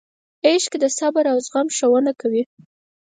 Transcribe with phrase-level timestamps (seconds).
[0.47, 2.43] عشق د صبر او زغم ښوونه کوي.